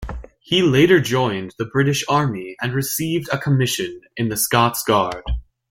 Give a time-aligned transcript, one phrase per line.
[0.39, 5.23] He later joined the British Army and received a commission in the Scots Guard.